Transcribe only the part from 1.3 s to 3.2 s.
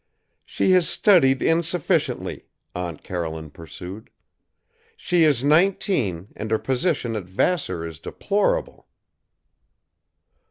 insufficiently," Aunt